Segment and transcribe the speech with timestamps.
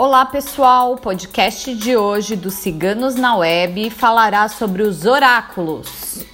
[0.00, 6.24] Olá pessoal, o podcast de hoje dos Ciganos na Web falará sobre os oráculos.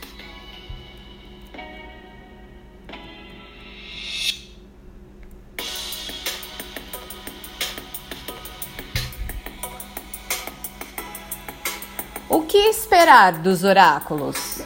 [12.29, 14.60] O que esperar dos oráculos?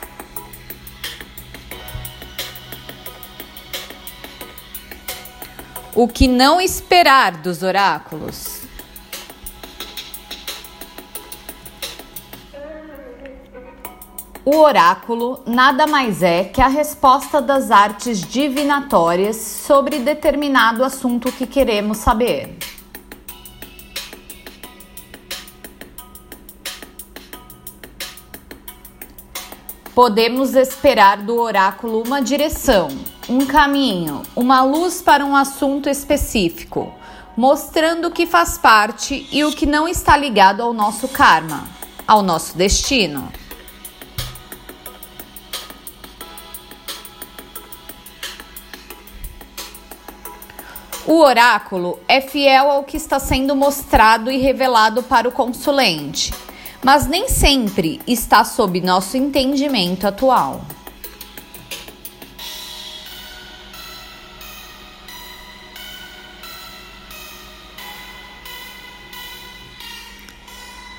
[5.94, 8.57] O que não esperar dos oráculos?
[14.50, 21.46] O oráculo nada mais é que a resposta das artes divinatórias sobre determinado assunto que
[21.46, 22.56] queremos saber.
[29.94, 32.88] Podemos esperar do oráculo uma direção,
[33.28, 36.90] um caminho, uma luz para um assunto específico,
[37.36, 41.68] mostrando o que faz parte e o que não está ligado ao nosso karma,
[42.06, 43.30] ao nosso destino.
[51.10, 56.34] O oráculo é fiel ao que está sendo mostrado e revelado para o consulente,
[56.84, 60.60] mas nem sempre está sob nosso entendimento atual.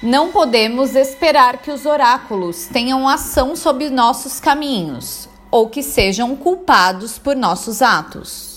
[0.01, 7.19] Não podemos esperar que os oráculos tenham ação sobre nossos caminhos ou que sejam culpados
[7.19, 8.48] por nossos atos.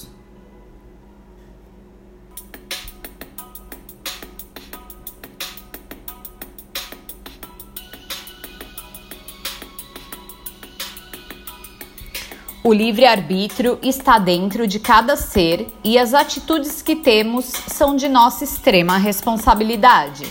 [12.64, 18.44] O livre-arbítrio está dentro de cada ser e as atitudes que temos são de nossa
[18.44, 20.24] extrema responsabilidade.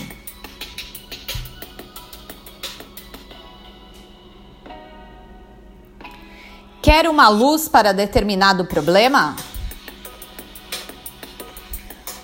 [6.80, 9.36] Quer uma luz para determinado problema?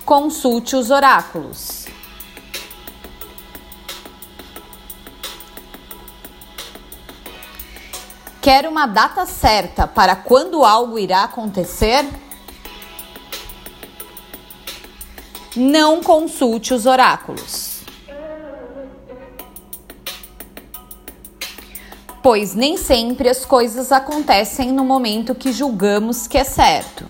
[0.03, 1.78] Consulte os oráculos.
[8.41, 12.05] Quer uma data certa para quando algo irá acontecer?
[15.55, 17.79] Não consulte os oráculos.
[22.23, 27.05] Pois nem sempre as coisas acontecem no momento que julgamos que é certo,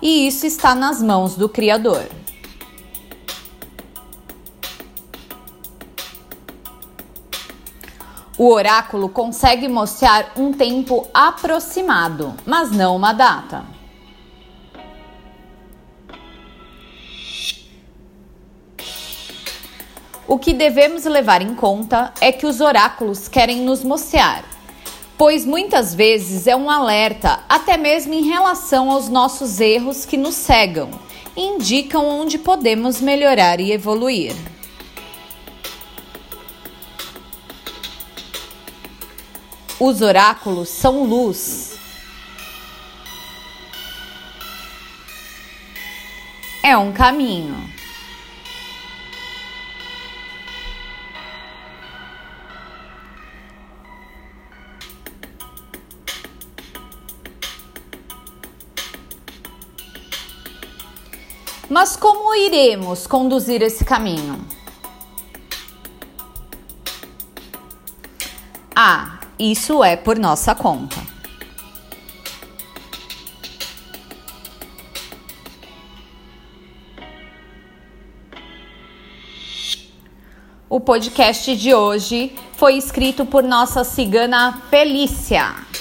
[0.00, 2.08] e isso está nas mãos do Criador.
[8.42, 13.64] O oráculo consegue mostrar um tempo aproximado, mas não uma data.
[20.26, 24.44] O que devemos levar em conta é que os oráculos querem nos mostrar,
[25.16, 30.34] pois muitas vezes é um alerta, até mesmo em relação aos nossos erros que nos
[30.34, 30.90] cegam
[31.36, 34.34] e indicam onde podemos melhorar e evoluir.
[39.84, 41.76] Os oráculos são luz.
[46.62, 47.68] É um caminho.
[61.68, 64.46] Mas como iremos conduzir esse caminho?
[68.76, 69.21] A.
[69.38, 71.00] Isso é por nossa conta.
[80.68, 85.71] O podcast de hoje foi escrito por nossa cigana Felícia.